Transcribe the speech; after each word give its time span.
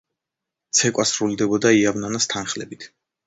ცეკვა 0.77 1.05
სრულდებოდა 1.09 1.73
„იავნანას“ 1.81 2.27
თანხლებით. 2.35 2.89